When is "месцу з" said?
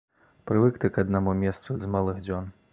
1.45-1.93